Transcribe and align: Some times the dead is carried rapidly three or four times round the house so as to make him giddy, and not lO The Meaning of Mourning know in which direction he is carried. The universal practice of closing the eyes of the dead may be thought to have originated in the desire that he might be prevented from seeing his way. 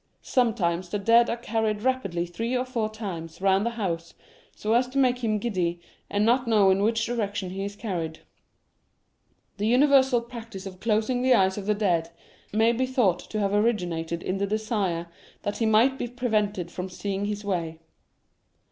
Some 0.23 0.55
times 0.55 0.89
the 0.89 0.97
dead 0.97 1.29
is 1.29 1.37
carried 1.43 1.83
rapidly 1.83 2.25
three 2.25 2.57
or 2.57 2.65
four 2.65 2.89
times 2.89 3.39
round 3.39 3.67
the 3.67 3.77
house 3.77 4.15
so 4.55 4.73
as 4.73 4.87
to 4.87 4.97
make 4.97 5.23
him 5.23 5.37
giddy, 5.37 5.79
and 6.09 6.25
not 6.25 6.47
lO 6.47 6.47
The 6.47 6.49
Meaning 6.49 6.57
of 6.57 6.57
Mourning 6.57 6.77
know 6.79 6.85
in 6.85 6.85
which 6.87 7.05
direction 7.05 7.49
he 7.51 7.63
is 7.63 7.75
carried. 7.75 8.19
The 9.57 9.67
universal 9.67 10.21
practice 10.21 10.65
of 10.65 10.79
closing 10.79 11.21
the 11.21 11.35
eyes 11.35 11.55
of 11.59 11.67
the 11.67 11.75
dead 11.75 12.09
may 12.51 12.71
be 12.71 12.87
thought 12.87 13.19
to 13.29 13.39
have 13.39 13.53
originated 13.53 14.23
in 14.23 14.39
the 14.39 14.47
desire 14.47 15.05
that 15.43 15.57
he 15.59 15.67
might 15.67 15.99
be 15.99 16.07
prevented 16.07 16.71
from 16.71 16.89
seeing 16.89 17.25
his 17.25 17.45
way. 17.45 17.77